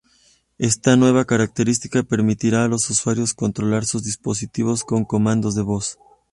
[0.57, 5.99] Esta nueva característica permitirá a los usuarios controlar sus dispositivos con comandos de voz.